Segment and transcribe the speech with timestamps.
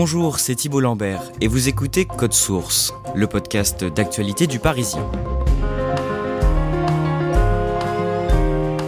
[0.00, 5.04] Bonjour, c'est Thibault Lambert et vous écoutez Code Source, le podcast d'actualité du Parisien.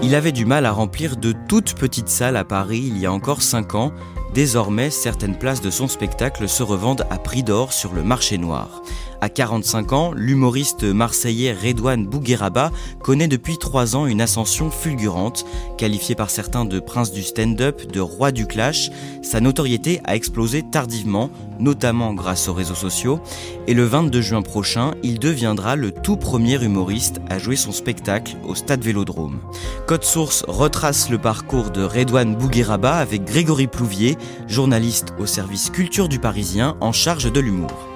[0.05, 3.13] Il avait du mal à remplir de toutes petites salles à Paris il y a
[3.13, 3.93] encore 5 ans.
[4.35, 8.81] Désormais, certaines places de son spectacle se revendent à prix d'or sur le marché noir.
[9.23, 15.45] À 45 ans, l'humoriste marseillais Redouane Bougueraba connaît depuis 3 ans une ascension fulgurante.
[15.77, 18.91] Qualifié par certains de prince du stand-up, de roi du clash,
[19.23, 23.21] sa notoriété a explosé tardivement, notamment grâce aux réseaux sociaux.
[23.67, 28.37] Et le 22 juin prochain, il deviendra le tout premier humoriste à jouer son spectacle
[28.47, 29.41] au Stade Vélodrome.
[29.87, 34.17] Code Source retrace le parcours de Redouane Bougueraba avec Grégory Plouvier,
[34.49, 37.90] journaliste au service culture du Parisien en charge de l'humour.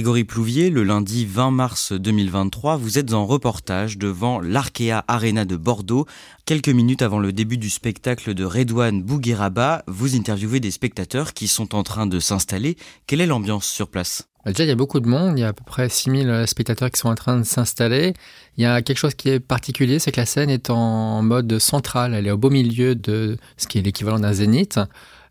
[0.00, 5.56] Grégory Plouvier, le lundi 20 mars 2023, vous êtes en reportage devant l'Arkea Arena de
[5.56, 6.06] Bordeaux.
[6.46, 11.48] Quelques minutes avant le début du spectacle de Redouane Bougueraba, vous interviewez des spectateurs qui
[11.48, 12.78] sont en train de s'installer.
[13.06, 14.26] Quelle est l'ambiance sur place?
[14.46, 16.44] Bah, Déjà, il y a beaucoup de monde, il y a à peu près 6000
[16.46, 18.14] spectateurs qui sont en train de s'installer.
[18.56, 21.58] Il y a quelque chose qui est particulier, c'est que la scène est en mode
[21.58, 24.80] central, elle est au beau milieu de ce qui est l'équivalent d'un zénith.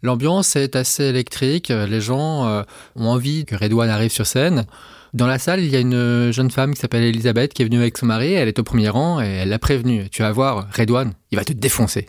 [0.02, 1.70] L'ambiance est assez électrique.
[1.70, 2.64] Les gens euh,
[2.96, 4.66] ont envie que Redouane arrive sur scène.
[5.14, 7.80] Dans la salle, il y a une jeune femme qui s'appelle Elisabeth qui est venue
[7.80, 8.34] avec son mari.
[8.34, 10.08] Elle est au premier rang et elle l'a prévenu.
[10.10, 12.06] Tu vas voir, Redouane, il va te défoncer.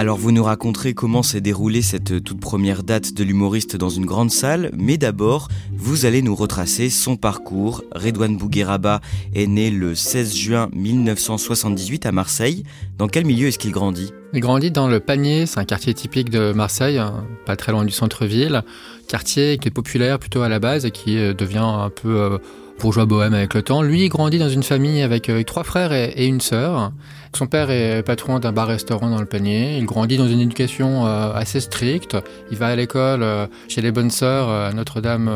[0.00, 4.06] Alors vous nous raconterez comment s'est déroulée cette toute première date de l'humoriste dans une
[4.06, 7.84] grande salle, mais d'abord, vous allez nous retracer son parcours.
[7.94, 9.02] Redouane Bougueraba
[9.34, 12.62] est né le 16 juin 1978 à Marseille.
[12.96, 14.10] Dans quel milieu est-ce qu'il grandit?
[14.32, 17.84] Il grandit dans le Panier, c'est un quartier typique de Marseille, hein, pas très loin
[17.84, 18.62] du centre-ville.
[19.06, 22.38] Quartier qui est populaire plutôt à la base et qui euh, devient un peu euh,
[22.80, 23.82] bourgeois bohème avec le temps.
[23.82, 26.92] Lui, il grandit dans une famille avec, euh, trois frères et, une sœur.
[27.36, 29.76] Son père est patron d'un bar-restaurant dans le panier.
[29.78, 32.16] Il grandit dans une éducation euh, assez stricte.
[32.50, 35.30] Il va à l'école euh, chez les bonnes sœurs à Notre-Dame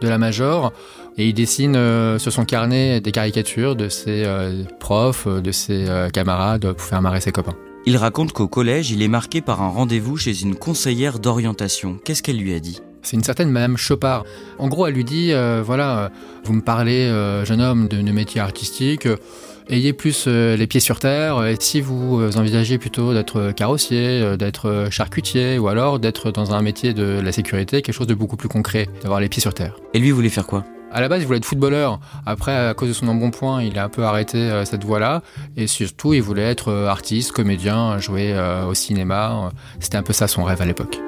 [0.00, 0.72] de la Major.
[1.18, 1.74] Et il dessine
[2.18, 4.24] sur son carnet des caricatures de ses
[4.80, 7.56] profs, de ses camarades pour faire marrer ses copains.
[7.84, 11.98] Il raconte qu'au collège, il est marqué par un rendez-vous chez une conseillère d'orientation.
[12.04, 12.80] Qu'est-ce qu'elle lui a dit?
[13.02, 14.24] C'est une certaine Madame Chopard.
[14.58, 16.08] En gros, elle lui dit, euh, voilà, euh,
[16.44, 19.08] vous me parlez, euh, jeune homme, de, de métier artistique,
[19.68, 25.58] ayez plus les pieds sur terre, et si vous envisagez plutôt d'être carrossier, d'être charcutier,
[25.58, 28.88] ou alors d'être dans un métier de la sécurité, quelque chose de beaucoup plus concret,
[29.02, 29.76] d'avoir les pieds sur terre.
[29.94, 30.64] Et lui, voulait faire quoi?
[30.90, 32.00] À la base, il voulait être footballeur.
[32.26, 35.22] Après, à cause de son embonpoint, il a un peu arrêté cette voie-là.
[35.56, 38.36] Et surtout, il voulait être artiste, comédien, jouer
[38.68, 39.52] au cinéma.
[39.80, 40.98] C'était un peu ça son rêve à l'époque.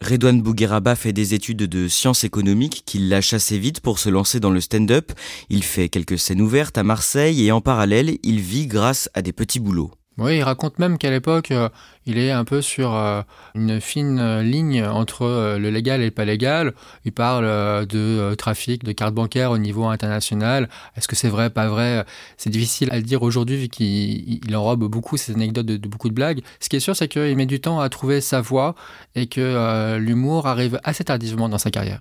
[0.00, 4.38] Redouane Bougueraba fait des études de sciences économiques qu'il lâche assez vite pour se lancer
[4.38, 5.12] dans le stand-up.
[5.48, 9.32] Il fait quelques scènes ouvertes à Marseille et en parallèle, il vit grâce à des
[9.32, 9.92] petits boulots.
[10.16, 11.68] Oui, il raconte même qu'à l'époque, euh,
[12.06, 13.22] il est un peu sur euh,
[13.56, 16.72] une fine euh, ligne entre le légal et le pas légal.
[17.04, 20.68] Il parle de trafic de cartes bancaires au niveau international.
[20.96, 22.04] Est-ce que c'est vrai, pas vrai?
[22.36, 26.08] C'est difficile à le dire aujourd'hui vu qu'il enrobe beaucoup ces anecdotes de, de, beaucoup
[26.08, 26.42] de blagues.
[26.60, 28.76] Ce qui est sûr, c'est qu'il met du temps à trouver sa voie
[29.16, 32.00] et que l'humour arrive assez tardivement dans sa carrière.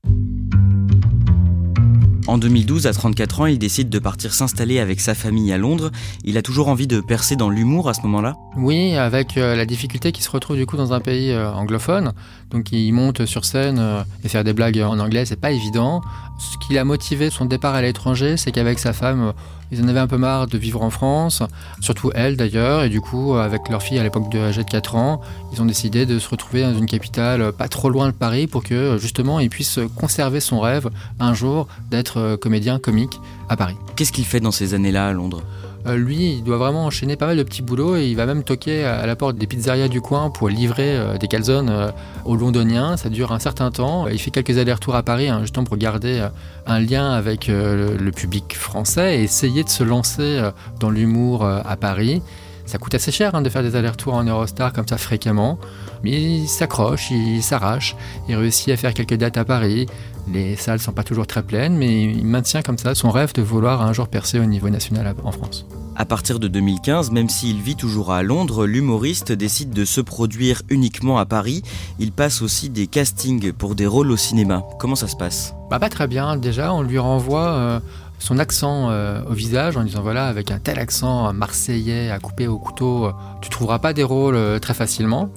[2.34, 5.92] En 2012, à 34 ans, il décide de partir s'installer avec sa famille à Londres.
[6.24, 9.68] Il a toujours envie de percer dans l'humour à ce moment-là Oui, avec euh, la
[9.68, 12.12] difficulté qu'il se retrouve du coup dans un pays euh, anglophone.
[12.50, 16.02] Donc il monte sur scène euh, et faire des blagues en anglais, c'est pas évident.
[16.40, 19.34] Ce qui a motivé son départ à l'étranger, c'est qu'avec sa femme,
[19.74, 21.42] Ils en avaient un peu marre de vivre en France,
[21.80, 24.96] surtout elle d'ailleurs, et du coup, avec leur fille à l'époque de âgée de 4
[24.96, 25.20] ans,
[25.52, 28.64] ils ont décidé de se retrouver dans une capitale pas trop loin de Paris pour
[28.64, 33.76] que justement il puisse conserver son rêve un jour d'être comédien comique à Paris.
[33.96, 35.42] Qu'est-ce qu'il fait dans ces années-là à Londres?
[35.86, 38.44] Euh, lui, il doit vraiment enchaîner pas mal de petits boulots et il va même
[38.44, 41.92] toquer à la porte des pizzerias du coin pour livrer euh, des calzones euh,
[42.26, 42.96] aux londoniens.
[42.96, 44.08] Ça dure un certain temps.
[44.08, 46.26] Il fait quelques allers-retours à Paris, hein, justement pour garder
[46.66, 50.42] un lien avec le public français et essayer de se lancer
[50.80, 52.22] dans l'humour à Paris.
[52.66, 55.60] Ça coûte assez cher hein, de faire des allers-retours en Eurostar comme ça fréquemment,
[56.04, 57.96] mais il s'accroche, il s'arrache,
[58.30, 59.88] il réussit à faire quelques dates à Paris.
[60.32, 63.42] Les salles sont pas toujours très pleines, mais il maintient comme ça son rêve de
[63.42, 65.66] vouloir un jour percer au niveau national en France.
[65.96, 70.64] À partir de 2015, même s'il vit toujours à Londres, l'humoriste décide de se produire
[70.70, 71.62] uniquement à Paris.
[72.00, 74.64] Il passe aussi des castings pour des rôles au cinéma.
[74.80, 75.54] Comment ça se passe?
[75.70, 76.36] Bah, Pas très bien.
[76.36, 77.80] Déjà, on lui renvoie euh,
[78.18, 82.48] son accent euh, au visage en disant voilà, avec un tel accent marseillais à couper
[82.48, 83.12] au couteau,
[83.42, 85.30] tu trouveras pas des rôles euh, très facilement.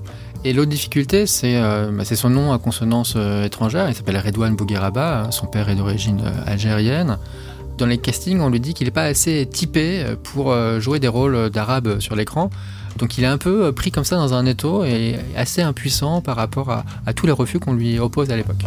[0.44, 3.88] Et l'autre difficulté, bah, c'est son nom à consonance étrangère.
[3.88, 5.28] Il s'appelle Redouane Bougueraba.
[5.30, 7.18] Son père est d'origine algérienne
[7.76, 11.08] dans les castings, on lui dit qu'il n'est pas assez typé pour euh, jouer des
[11.08, 12.50] rôles d'arabe sur l'écran.
[12.98, 16.22] Donc il est un peu euh, pris comme ça dans un étau et assez impuissant
[16.22, 18.64] par rapport à, tous les refus qu'on lui oppose à l'époque.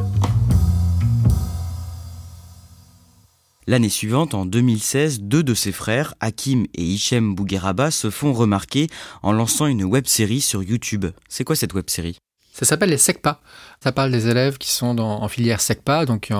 [3.69, 8.87] L'année suivante, en 2016, deux de ses frères, Hakim et Hichem Bougueraba, se font remarquer
[9.21, 11.05] en lançant une web série sur YouTube.
[11.27, 12.17] C'est quoi cette web série
[12.51, 13.39] ça s'appelle les SECPA.
[13.81, 16.33] Ça parle des élèves qui sont en filière SECPA, donc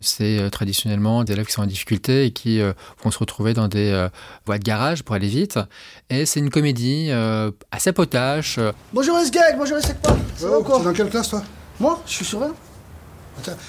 [0.00, 2.72] c'est euh, traditionnellement des élèves qui sont en difficulté et qui euh,
[3.02, 4.08] vont se retrouver dans des euh,
[4.46, 5.58] voies de garage pour aller vite.
[6.08, 7.10] Et c'est une comédie
[7.72, 8.58] assez potache.
[8.94, 10.16] Bonjour SGAG, bonjour les SECPA.
[10.36, 11.42] Ça va encore Dans quelle classe toi?
[11.80, 12.54] Moi, je suis surveillant.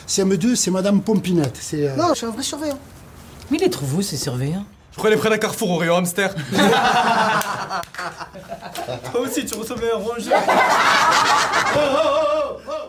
[0.07, 1.59] CM2, c'est Madame Pompinette.
[1.97, 2.79] Non, je suis un vrai surveillant.
[3.51, 4.65] Mais les trouve vous ces surveillants
[4.97, 6.33] je prenais près d'un carrefour au rayon hamster.
[9.11, 10.41] Toi aussi, tu recevais un rongeur.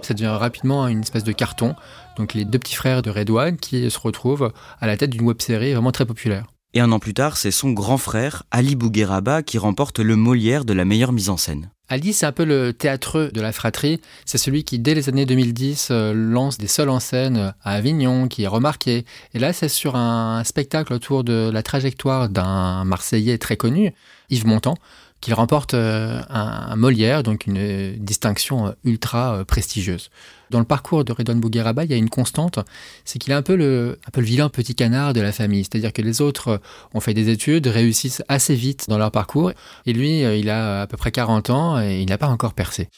[0.00, 1.75] Ça devient rapidement une espèce de carton.
[2.16, 5.43] Donc les deux petits frères de Redouane qui se retrouvent à la tête d'une web
[5.43, 6.46] série vraiment très populaire.
[6.75, 10.67] Et un an plus tard, c'est son grand frère, Ali Bougueraba, qui remporte le Molière
[10.67, 11.70] de la meilleure mise en scène.
[11.88, 14.03] Ali, c'est un peu le théâtreux de la fratrie.
[14.26, 18.29] C'est celui qui, dès les années 2010, euh, lance des sols en scène à Avignon,
[18.29, 19.06] qui est remarqué.
[19.32, 23.94] Et là, c'est sur un spectacle autour de la trajectoire d'un Marseillais très connu,
[24.29, 24.76] Yves Montand,
[25.20, 30.11] qu'il remporte euh, un, Molière, donc une distinction euh, ultra euh, prestigieuse.
[30.50, 32.59] Dans le parcours de Redouane Bougueraba, il y a une constante,
[33.05, 35.65] c'est qu'il est un peu, le, un peu le vilain petit canard de la famille.
[35.65, 36.61] C'est-à-dire que les autres
[36.94, 39.53] ont fait des études, réussissent assez vite dans leur parcours,
[39.85, 42.88] et lui, il a à peu près 40 ans et il n'a pas encore percé.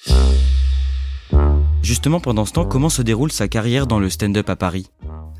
[1.82, 4.86] Justement, pendant ce temps, comment se déroule sa carrière dans le stand-up à Paris?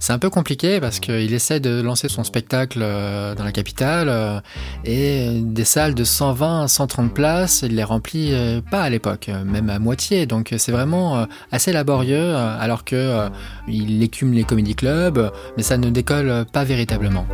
[0.00, 4.08] C'est un peu compliqué parce qu'il essaie de lancer son spectacle euh, dans la capitale
[4.08, 4.40] euh,
[4.82, 9.30] et des salles de 120 à 130 places, il les remplit euh, pas à l'époque,
[9.44, 10.24] même à moitié.
[10.24, 13.28] Donc c'est vraiment assez laborieux alors que
[13.68, 17.26] il écume les comédie clubs, mais ça ne décolle pas véritablement.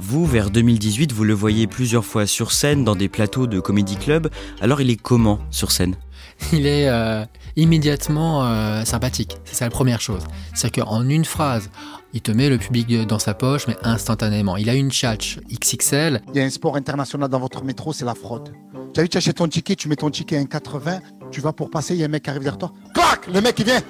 [0.00, 3.96] Vous, vers 2018, vous le voyez plusieurs fois sur scène dans des plateaux de comédie
[3.96, 4.28] club.
[4.60, 5.94] Alors il est comment sur scène?
[6.52, 7.24] il est euh,
[7.56, 9.38] immédiatement euh, sympathique.
[9.44, 10.22] C'est ça la première chose.
[10.54, 11.70] C'est-à-dire qu'en une phrase,
[12.12, 14.56] il te met le public dans sa poche, mais instantanément.
[14.56, 16.20] Il a une tchatch XXL.
[16.34, 18.52] Il y a un sport international dans votre métro, c'est la fraude.
[18.92, 21.00] Tu as vu, tu achètes ton ticket, tu mets ton ticket à 1,80,
[21.30, 22.72] tu vas pour passer, il y a un mec qui arrive derrière toi.
[22.92, 23.80] Clac Le mec, il vient.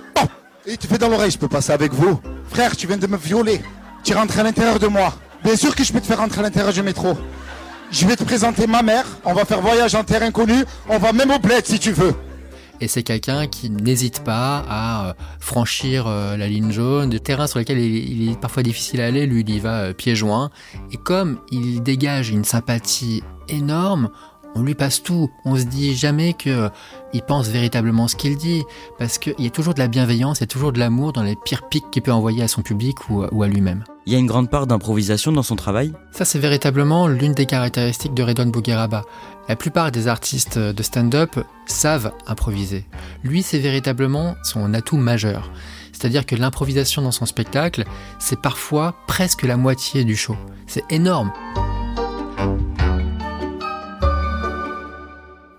[0.66, 2.20] il te fait dans l'oreille, je peux passer avec vous.
[2.50, 3.60] Frère, tu viens de me violer.
[4.04, 5.14] Tu rentres à l'intérieur de moi.
[5.42, 7.16] Bien sûr que je peux te faire rentrer à l'intérieur du métro.
[7.90, 9.06] Je vais te présenter ma mère.
[9.24, 10.64] On va faire voyage en terre inconnue.
[10.88, 12.14] On va même au bled si tu veux
[12.80, 17.46] et c'est quelqu'un qui n'hésite pas à euh, franchir euh, la ligne jaune, des terrains
[17.46, 20.50] sur lesquels il, est parfois difficile à aller, lui il y va euh, pieds joints,
[20.90, 24.10] et comme il dégage une sympathie énorme,
[24.54, 25.30] on lui passe tout.
[25.44, 26.70] On se dit jamais que
[27.12, 28.62] il pense véritablement ce qu'il dit,
[28.98, 31.22] parce qu'il y a toujours de la bienveillance, il y a toujours de l'amour dans
[31.22, 33.84] les pires pics qu'il peut envoyer à son public ou, à lui-même.
[34.06, 37.46] Il y a une grande part d'improvisation dans son travail Ça, c'est véritablement l'une des
[37.46, 39.04] caractéristiques de Redouane Bougueraba.
[39.48, 42.86] La plupart des artistes de stand-up savent improviser.
[43.24, 45.50] Lui, c'est véritablement son atout majeur.
[45.92, 47.84] C'est-à-dire que l'improvisation dans son spectacle,
[48.18, 50.36] c'est parfois presque la moitié du show.
[50.66, 51.30] C'est énorme.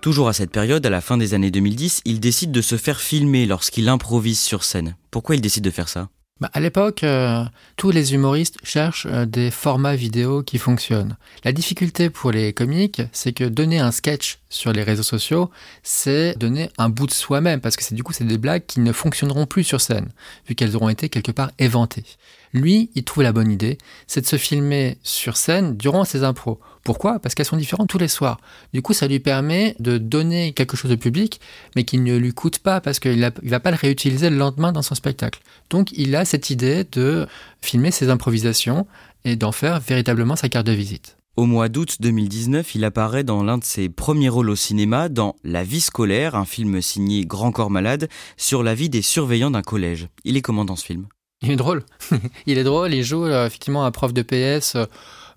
[0.02, 3.00] Toujours à cette période, à la fin des années 2010, il décide de se faire
[3.00, 4.96] filmer lorsqu'il improvise sur scène.
[5.12, 6.08] Pourquoi il décide de faire ça?
[6.40, 7.44] Bah, à l'époque, euh,
[7.76, 11.16] tous les humoristes cherchent euh, des formats vidéo qui fonctionnent.
[11.44, 15.52] La difficulté pour les comiques, c'est que donner un sketch sur les réseaux sociaux,
[15.84, 18.80] c'est donner un bout de soi-même, parce que c'est du coup c'est des blagues qui
[18.80, 20.08] ne fonctionneront plus sur scène,
[20.48, 22.06] vu qu'elles auront été quelque part éventées.
[22.52, 26.60] Lui, il trouve la bonne idée, c'est de se filmer sur scène durant ses impros.
[26.84, 27.18] Pourquoi?
[27.18, 28.40] Parce qu'elles sont différentes tous les soirs.
[28.74, 31.40] Du coup, ça lui permet de donner quelque chose au public,
[31.76, 34.72] mais qui ne lui coûte pas, parce qu'il ne va pas le réutiliser le lendemain
[34.72, 35.40] dans son spectacle.
[35.70, 37.26] Donc, il a cette idée de
[37.60, 38.86] filmer ses improvisations
[39.24, 41.16] et d'en faire véritablement sa carte de visite.
[41.36, 45.34] Au mois d'août 2019, il apparaît dans l'un de ses premiers rôles au cinéma dans
[45.44, 49.62] La vie scolaire, un film signé Grand Corps Malade sur la vie des surveillants d'un
[49.62, 50.08] collège.
[50.24, 51.06] Il est comment dans ce film?
[51.42, 51.84] Il est drôle.
[52.46, 54.86] il est drôle, il joue euh, effectivement un prof de PS euh,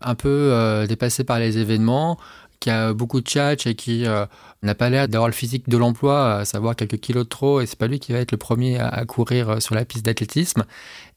[0.01, 2.17] un peu euh, dépassé par les événements,
[2.59, 4.05] qui a beaucoup de tchatch et qui
[4.63, 7.65] n'a pas l'air d'avoir le physique de l'emploi, à savoir quelques kilos de trop, et
[7.65, 10.63] c'est pas lui qui va être le premier à, courir sur la piste d'athlétisme.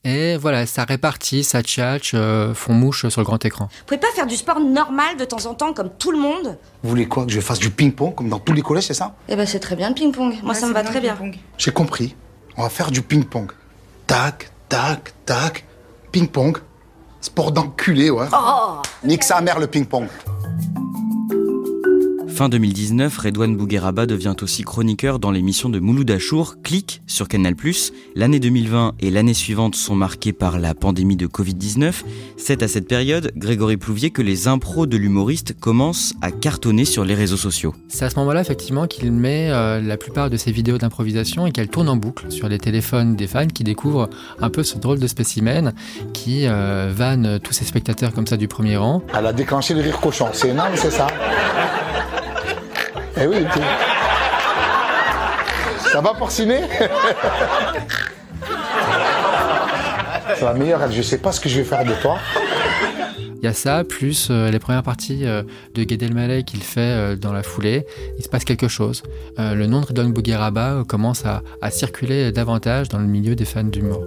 [0.05, 2.15] Et voilà, ça répartit, ça tchatch,
[2.55, 3.69] font mouche sur le grand écran.
[3.71, 6.59] Vous pouvez pas faire du sport normal de temps en temps comme tout le monde?
[6.83, 7.25] Vous voulez quoi?
[7.25, 9.15] Que je fasse du ping-pong comme dans tous les collèges, c'est ça?
[9.29, 10.35] Eh ben c'est très bien le ping-pong.
[10.43, 11.17] Moi ça me va très bien.
[11.57, 12.15] J'ai compris.
[12.57, 13.53] On va faire du ping-pong.
[14.09, 15.65] Tac, tac, tac,
[16.13, 16.59] ping-pong.
[17.21, 18.27] Sport d'enculé, ouais.
[18.33, 20.07] Oh, Nique sa mère le ping-pong.
[22.39, 27.57] Fin 2019, Redouane Bougueraba devient aussi chroniqueur dans l'émission de Mouloud Achour, Click, sur Canal+.
[28.15, 32.05] L'année 2020 et l'année suivante sont marquées par la pandémie de Covid-19.
[32.37, 37.05] C'est à cette période, Grégory Plouvier, que les impros de l'humoriste commencent à cartonner sur
[37.05, 37.75] les réseaux sociaux.
[37.89, 41.51] C'est à ce moment-là, effectivement, qu'il met euh, la plupart de ses vidéos d'improvisation et
[41.51, 44.09] qu'elle tourne en boucle sur les téléphones des fans qui découvrent
[44.41, 45.75] un peu ce drôle de spécimen
[46.13, 49.03] qui euh, vanne tous ses spectateurs comme ça du premier rang.
[49.13, 51.09] Elle a déclenché le rire cochon, c'est énorme, c'est ça
[53.21, 53.45] eh oui,
[55.91, 56.61] Ça va porciner
[60.37, 62.19] C'est la meilleure, elle, je sais pas ce que je vais faire de toi.
[63.41, 65.45] Il y a ça, plus euh, les premières parties euh,
[65.75, 67.87] de Gad Elmaleh qu'il fait euh, dans la foulée.
[68.19, 69.05] Il se passe quelque chose.
[69.39, 73.63] le nom de Redouane Bougueraba commence à, à, circuler davantage dans le milieu des fans
[73.63, 74.05] d'humour.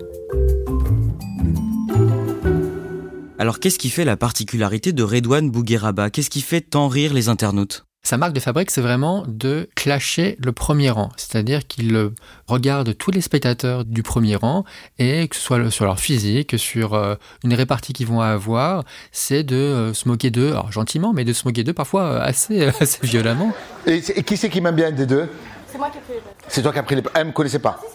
[3.40, 7.30] Alors qu'est-ce qui fait la particularité de Redouane Bougueraba Qu'est-ce qui fait tant rire les
[7.30, 7.86] internautes?
[8.04, 12.12] Sa marque de fabrique, c'est vraiment de clasher le premier rang, c'est-à-dire qu'il
[12.48, 14.64] regarde tous les spectateurs du premier rang
[14.98, 19.44] et que ce soit sur leur physique, sur euh, une répartie qu'ils vont avoir, c'est
[19.44, 22.66] de euh, se moquer d'eux, alors gentiment, mais de se moquer d'eux parfois euh, assez,
[22.66, 23.54] assez violemment.
[23.86, 25.30] Et, qui c'est qui m'aime bien des deux?
[25.72, 27.60] C'est moi qui ai pris les C'est toi qui as pris les Elle me connaissait
[27.60, 27.88] pas si,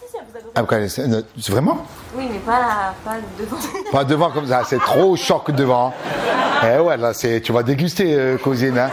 [0.88, 1.84] si, si, vous vraiment?
[2.14, 3.56] Oui, mais pas, pas devant.
[3.92, 5.92] Pas devant comme ça, c'est trop choc devant.
[6.62, 8.78] eh ouais, là, tu vas déguster, cousine.
[8.78, 8.90] Hein.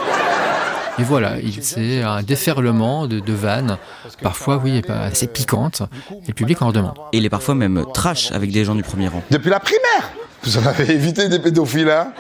[1.00, 3.78] Et voilà, c'est un déferlement de, de vannes,
[4.22, 5.82] parfois, oui, assez piquantes,
[6.12, 6.98] et le public en redemande.
[7.12, 9.24] Et il est parfois même trash avec des gens du premier rang.
[9.32, 10.12] Depuis la primaire
[10.44, 12.14] Vous en avez évité des pédophiles, hein?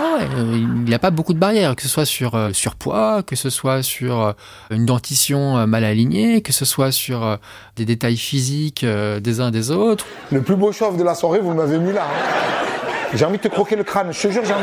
[0.00, 2.50] Ah ouais, euh, il n'y a pas beaucoup de barrières, que ce soit sur euh,
[2.52, 4.32] surpoids, que ce soit sur euh,
[4.70, 7.38] une dentition mal alignée, que ce soit sur
[7.74, 10.06] des détails physiques des uns des autres.
[10.30, 12.04] Le plus beau chauve de la soirée, vous m'avez mis là.
[12.04, 13.08] Hein.
[13.14, 14.62] J'ai envie de te croquer le crâne, je te jure, j'ai envie.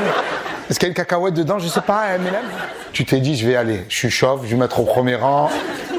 [0.70, 1.60] Est-ce qu'il y a une cacahuète dedans?
[1.60, 2.46] Je sais pas, MLM
[2.96, 5.50] tu t'es dit, je vais aller, je suis chauve, je vais mettre au premier rang,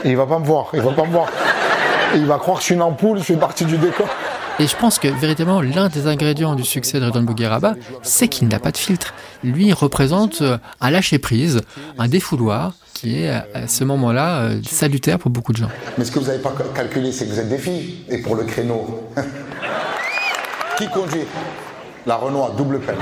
[0.02, 1.28] et il va pas me voir, il va pas me voir.
[2.14, 4.08] il va croire que je suis une ampoule, je fais partie du décor.
[4.58, 8.48] Et je pense que véritablement l'un des ingrédients du succès de Redon Bougueraba, c'est qu'il
[8.48, 9.12] n'a pas de filtre.
[9.44, 11.60] Lui, il représente euh, un lâcher-prise,
[11.98, 15.68] un défouloir qui est à ce moment-là euh, salutaire pour beaucoup de gens.
[15.98, 18.06] Mais ce que vous n'avez pas calculé, c'est que vous êtes des filles.
[18.08, 19.06] Et pour le créneau,
[20.78, 21.26] qui conduit?
[22.06, 22.96] La Renault à double peine.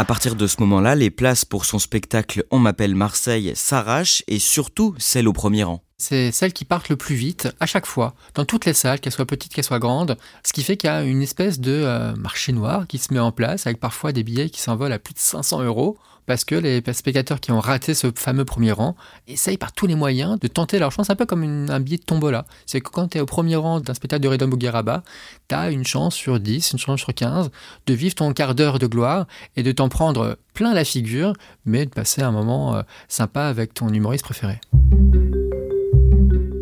[0.00, 4.38] À partir de ce moment-là, les places pour son spectacle On m'appelle Marseille s'arrachent et
[4.38, 5.82] surtout celles au premier rang.
[6.00, 9.12] C'est celles qui partent le plus vite à chaque fois, dans toutes les salles, qu'elles
[9.12, 12.14] soient petites, qu'elles soient grandes, ce qui fait qu'il y a une espèce de euh,
[12.14, 15.12] marché noir qui se met en place avec parfois des billets qui s'envolent à plus
[15.12, 18.94] de 500 euros parce que les spectateurs qui ont raté ce fameux premier rang
[19.26, 22.02] essayent par tous les moyens de tenter leur chance, un peu comme un billet de
[22.02, 22.44] tombola.
[22.66, 25.02] C'est que quand tu es au premier rang d'un spectacle de Redon Bougueraba,
[25.48, 27.50] tu as une chance sur 10, une chance sur 15
[27.86, 29.26] de vivre ton quart d'heure de gloire
[29.56, 31.32] et de t'en prendre plein la figure,
[31.64, 34.60] mais de passer un moment euh, sympa avec ton humoriste préféré.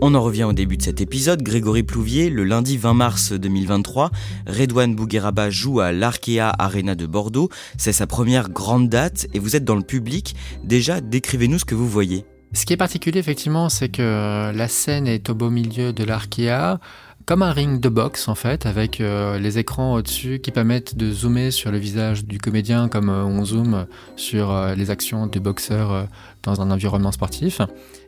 [0.02, 1.42] On en revient au début de cet épisode.
[1.42, 4.10] Grégory Plouvier, le lundi 20 mars 2023,
[4.46, 7.48] Redouane Bougueraba joue à l'Arkea Arena de Bordeaux.
[7.78, 10.36] C'est sa première grande date et vous êtes dans le public.
[10.64, 12.26] Déjà, décrivez-nous ce que vous voyez.
[12.52, 16.78] Ce qui est particulier, effectivement, c'est que la scène est au beau milieu de l'Arkea
[17.26, 21.10] comme un ring de boxe en fait, avec euh, les écrans au-dessus qui permettent de
[21.10, 25.40] zoomer sur le visage du comédien comme euh, on zoome sur euh, les actions des
[25.40, 26.06] boxeurs
[26.44, 27.60] dans un environnement sportif.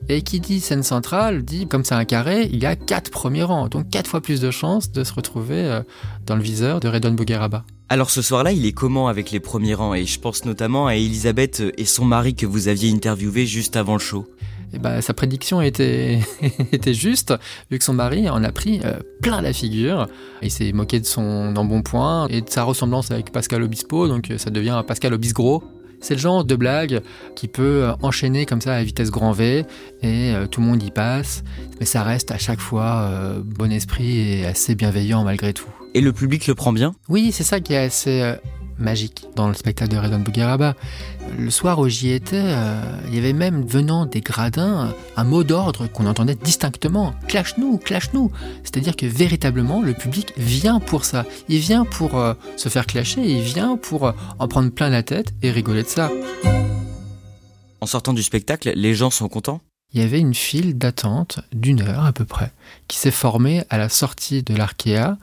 [0.09, 3.43] Et qui dit scène centrale dit comme c'est un carré, il y a quatre premiers
[3.43, 5.81] rangs, donc quatre fois plus de chances de se retrouver
[6.25, 7.65] dans le viseur de Redon Bougueraba.
[7.89, 9.95] Alors ce soir-là, il est comment avec les premiers rangs?
[9.95, 13.95] Et je pense notamment à Elisabeth et son mari que vous aviez interviewé juste avant
[13.95, 14.29] le show.
[14.73, 16.21] Eh ben, sa prédiction était,
[16.73, 17.35] était juste,
[17.71, 20.07] vu que son mari en a pris euh, plein la figure.
[20.43, 24.39] Il s'est moqué de son embonpoint et de sa ressemblance avec Pascal Obispo, donc euh,
[24.39, 25.63] ça devient Pascal Obisgros.
[26.01, 27.01] C'est le genre de blague
[27.35, 29.65] qui peut euh, enchaîner comme ça à vitesse grand V
[30.03, 31.43] et tout le monde y passe,
[31.81, 33.11] mais ça reste à chaque fois
[33.45, 35.78] bon esprit et assez bienveillant malgré tout.
[35.95, 36.95] Et le public le prend bien?
[37.09, 38.37] Oui, c'est ça qui est assez
[38.79, 40.75] magique dans le spectacle de Redon Bougueraba.
[41.39, 45.45] Le soir où j'y étais, euh, il y avait même venant des gradins un mot
[45.45, 48.31] d'ordre qu'on entendait distinctement clash-nous, clash-nous.
[48.63, 51.25] C'est-à-dire que véritablement le public vient pour ça.
[51.49, 55.03] Il vient pour euh, se faire clasher, il vient pour euh, en prendre plein la
[55.03, 56.11] tête et rigoler de ça.
[57.81, 59.61] En sortant du spectacle, les gens sont contents?
[59.93, 62.53] Il y avait une file d'attente d'une heure à peu près
[62.89, 65.17] qui s'est formée à la sortie de l'Arkea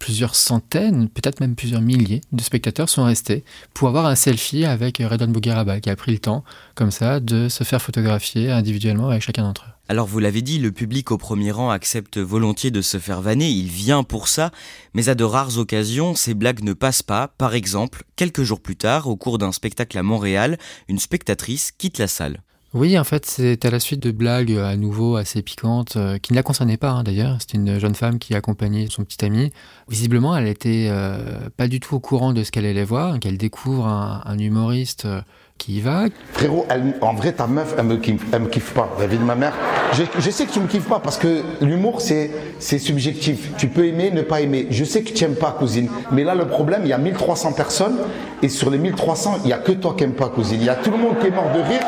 [0.00, 4.98] plusieurs centaines, peut-être même plusieurs milliers de spectateurs sont restés pour avoir un selfie avec
[4.98, 6.42] Redon Bougueraba, qui a pris le temps,
[6.74, 9.72] comme ça, de se faire photographier individuellement avec chacun d'entre eux.
[9.88, 13.50] Alors vous l'avez dit, le public au premier rang accepte volontiers de se faire vanner,
[13.50, 14.52] il vient pour ça,
[14.94, 17.28] mais à de rares occasions, ces blagues ne passent pas.
[17.28, 20.58] Par exemple, quelques jours plus tard, au cours d'un spectacle à Montréal,
[20.88, 22.40] une spectatrice quitte la salle.
[22.72, 26.32] Oui, en fait, c'est à la suite de blagues à nouveau assez piquantes, euh, qui
[26.32, 27.36] ne la concernaient pas hein, d'ailleurs.
[27.40, 29.50] C'était une jeune femme qui accompagnait son petit ami.
[29.88, 31.18] Visiblement, elle était euh,
[31.56, 35.20] pas du tout au courant de ce qu'elle allait voir, qu'elle découvre un, humoriste euh,
[35.58, 36.04] qui y va.
[36.32, 36.64] Frérot,
[37.00, 38.88] en vrai, ta meuf, elle me kiffe, elle me kiffe pas.
[39.00, 39.52] La vie de ma mère.
[39.92, 43.50] Je, je, sais que tu me kiffes pas parce que l'humour, c'est, c'est subjectif.
[43.56, 44.68] Tu peux aimer, ne pas aimer.
[44.70, 45.88] Je sais que tu n'aimes pas, cousine.
[46.12, 47.98] Mais là, le problème, il y a 1300 personnes
[48.42, 50.60] et sur les 1300, il y a que toi qui n'aimes pas, cousine.
[50.60, 51.80] Il y a tout le monde qui est mort de rire.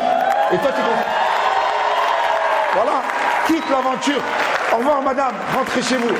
[0.53, 0.81] Et toi, tu
[2.75, 3.01] Voilà,
[3.47, 4.21] quitte l'aventure.
[4.71, 6.13] Au revoir, madame, rentrez chez vous.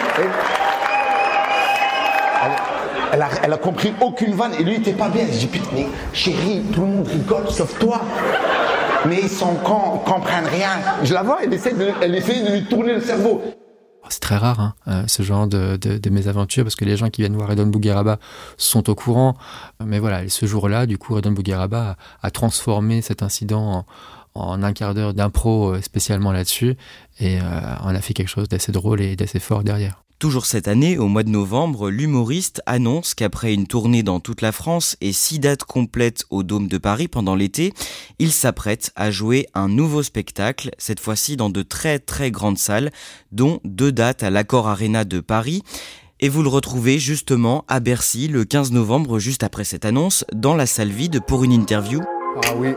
[3.12, 5.26] Elle, a, compris aucune vanne et lui, il était pas bien.
[5.32, 8.02] Je dis, putain, mais chérie, tout le monde rigole sauf toi.
[9.06, 10.80] Mais ils sont comprennent rien.
[11.04, 13.44] Je la vois, elle essaie de, de lui tourner le cerveau.
[14.04, 17.10] Oh, c'est très rare hein, euh, ce genre de, de, mésaventures parce que les gens
[17.10, 18.18] qui viennent voir Redon Bougueraba
[18.58, 19.36] sont au courant.
[19.86, 23.86] Mais voilà, ce jour-là, du coup, Redon Bougueraba a, a transformé cet incident en,
[24.36, 26.76] en un quart d'heure d'impro euh, spécialement là-dessus
[27.20, 27.44] et euh,
[27.84, 30.04] on a fait quelque chose d'assez drôle et d'assez fort derrière.
[30.20, 34.54] Toujours cette année, au mois de novembre, l'humoriste annonce qu'après une tournée dans toute la
[34.54, 37.74] France et six dates complètes au Dôme de Paris pendant l'été,
[38.20, 42.92] il s'apprête à jouer un nouveau spectacle, cette fois-ci dans de très très grandes salles,
[43.34, 45.62] dont deux dates à l'Accord Arena de Paris.
[46.22, 50.56] Et vous le retrouvez justement à Bercy le 15 novembre, juste après cette annonce, dans
[50.56, 52.00] la salle vide pour une interview.
[52.46, 52.70] Ah oui,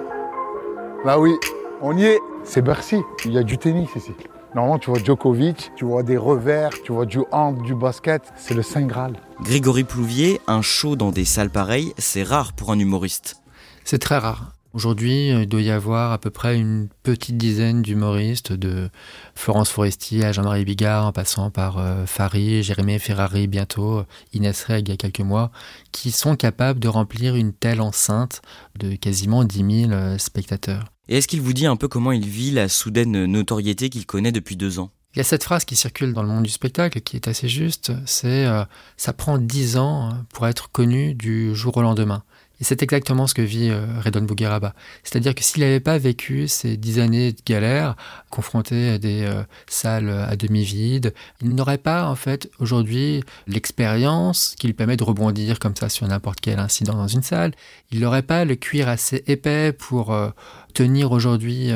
[1.04, 1.34] bah oui,
[1.82, 2.18] on y est.
[2.44, 4.12] C'est Bercy, il y a du tennis ici.
[4.54, 8.22] Normalement, tu vois Djokovic, tu vois des revers, tu vois du hand, du basket.
[8.36, 9.14] C'est le Saint Graal.
[9.42, 13.42] Grégory Plouvier, un show dans des salles pareilles, c'est rare pour un humoriste.
[13.84, 14.55] C'est très rare.
[14.76, 18.90] Aujourd'hui, il doit y avoir à peu près une petite dizaine d'humoristes, de
[19.34, 24.02] Florence Foresti à Jean-Marie Bigard, en passant par euh, Fari, Jérémy Ferrari bientôt,
[24.34, 25.50] Inès Reg il y a quelques mois,
[25.92, 28.42] qui sont capables de remplir une telle enceinte
[28.78, 30.92] de quasiment 10 000 euh, spectateurs.
[31.08, 34.30] Et est-ce qu'il vous dit un peu comment il vit la soudaine notoriété qu'il connaît
[34.30, 34.90] depuis deux ans?
[35.14, 37.48] Il y a cette phrase qui circule dans le monde du spectacle qui est assez
[37.48, 38.62] juste, c'est euh,
[38.98, 42.24] ça prend dix ans pour être connu du jour au lendemain.
[42.60, 44.74] Et c'est exactement ce que vit euh, Redon Bougueraba.
[45.04, 47.96] C'est-à-dire que s'il n'avait pas vécu ces dix années de galère,
[48.30, 54.54] confronté à des euh, salles à demi vides, il n'aurait pas en fait aujourd'hui l'expérience
[54.58, 57.52] qui lui permet de rebondir comme ça sur n'importe quel incident dans une salle.
[57.90, 60.30] Il n'aurait pas le cuir assez épais pour euh,
[60.72, 61.70] tenir aujourd'hui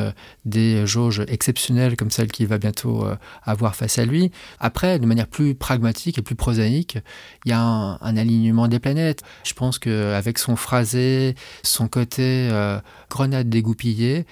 [0.45, 3.07] des jauges exceptionnelles comme celle qu'il va bientôt
[3.45, 4.31] avoir face à lui.
[4.59, 6.99] Après, de manière plus pragmatique et plus prosaïque,
[7.47, 9.23] il y a un, alignement des planètes.
[9.45, 10.55] Je pense qu'avec son
[11.63, 12.79] son côté euh,
[13.09, 14.27] grenade dégoupillée,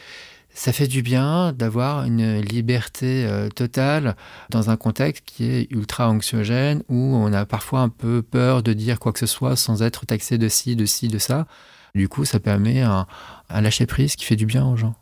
[0.50, 4.16] ça fait du bien d'avoir une liberté totale
[4.50, 8.72] dans un contexte qui est ultra anxiogène où on a parfois un peu peur de
[8.72, 11.46] dire quoi que ce soit sans être taxé de ci, de ci, de ça.
[11.94, 13.06] Du coup, ça permet un,
[13.50, 14.94] lâcher prise qui fait du bien aux gens.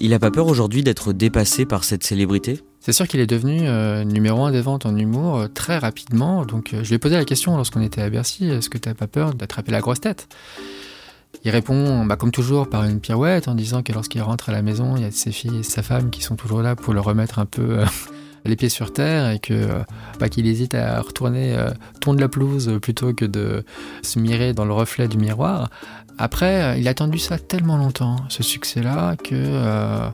[0.00, 2.60] Il n'a pas peur aujourd'hui d'être dépassé par cette célébrité?
[2.80, 6.44] C'est sûr qu'il est devenu euh, numéro un des ventes en humour euh, très rapidement.
[6.44, 8.88] Donc euh, je lui ai posé la question lorsqu'on était à Bercy, est-ce que tu
[8.88, 10.28] n'as pas peur d'attraper la grosse tête?
[11.44, 14.62] Il répond, bah, comme toujours, par une pirouette en disant que lorsqu'il rentre à la
[14.62, 17.00] maison, il y a ses filles et sa femme qui sont toujours là pour le
[17.00, 17.78] remettre un peu
[18.44, 19.68] les pieds sur terre et que
[20.18, 21.70] bah, qu'il hésite à retourner euh,
[22.06, 23.64] de la pelouse plutôt que de
[24.02, 25.70] se mirer dans le reflet du miroir.
[26.18, 30.08] Après, euh, il a attendu ça tellement longtemps, ce succès-là, que euh,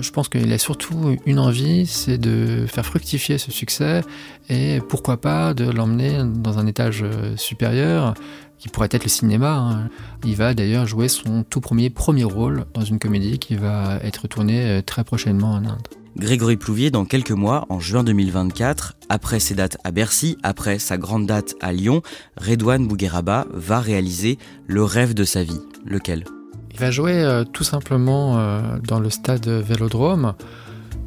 [0.00, 4.02] je pense qu'il a surtout une envie, c'est de faire fructifier ce succès
[4.48, 8.14] et pourquoi pas de l'emmener dans un étage euh, supérieur
[8.58, 9.54] qui pourrait être le cinéma.
[9.54, 9.90] Hein.
[10.24, 14.26] Il va d'ailleurs jouer son tout premier premier rôle dans une comédie qui va être
[14.26, 16.03] tournée très prochainement en Inde.
[16.16, 20.96] Grégory Plouvier dans quelques mois, en juin 2024, après ses dates à Bercy, après sa
[20.96, 22.02] grande date à Lyon,
[22.36, 25.60] Redouane Bougueraba va réaliser le rêve de sa vie.
[25.84, 26.24] Lequel?
[26.72, 30.34] Il va jouer euh, tout simplement euh, dans le stade Vélodrome.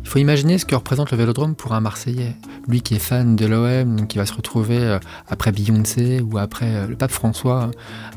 [0.08, 2.34] Il faut imaginer ce que représente le Vélodrome pour un Marseillais.
[2.70, 6.88] Lui qui est fan de l'OM, qui va se retrouver euh, après Beyoncé ou après
[6.88, 7.72] le pape François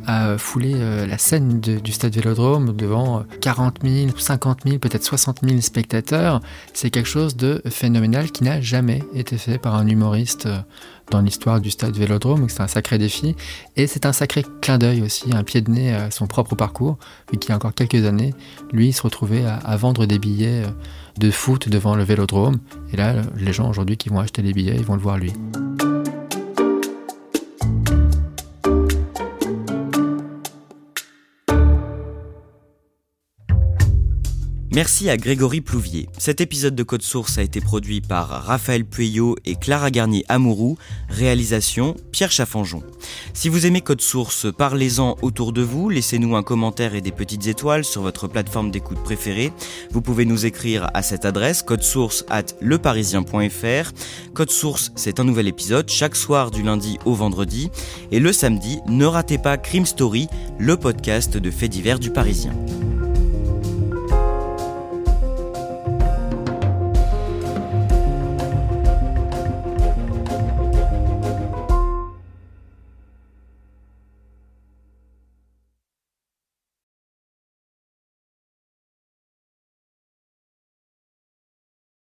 [0.06, 0.76] à fouler
[1.06, 6.40] la scène du stade Vélodrome devant 40 000, 50 000, peut-être 60 000 spectateurs.
[6.74, 10.48] C'est quelque chose de phénoménal qui n'a jamais été fait par un humoriste
[11.10, 13.34] dans l'histoire du stade Vélodrome, c'est un sacré défi.
[13.76, 16.98] Et c'est un sacré clin d'œil aussi, un pied de nez à son propre parcours,
[17.32, 18.34] vu qu'il y a encore quelques années,
[18.72, 20.70] lui se retrouvait à, vendre des billets euh,
[21.18, 22.58] de foot devant le Vélodrome.
[22.92, 25.32] Et là, les gens aujourd'hui qui vont acheter les billets, ils vont le voir lui.
[34.72, 36.08] Merci à Grégory Plouvier.
[36.16, 40.78] Cet épisode de Code Source a été produit par Raphaël Pueyo et Clara Garnier Amourou.
[41.08, 42.84] Réalisation Pierre Chaffanjon.
[43.34, 45.88] Si vous aimez Code Source, parlez-en autour de vous.
[45.88, 49.52] Laissez-nous un commentaire et des petites étoiles sur votre plateforme d'écoute préférée.
[49.90, 53.90] Vous pouvez nous écrire à cette adresse codesource at leparisien.fr.
[54.34, 57.70] Code Source, c'est un nouvel épisode chaque soir du lundi au vendredi.
[58.12, 60.28] Et le samedi, ne ratez pas Crime Story,
[60.60, 62.52] le podcast de faits divers du Parisien.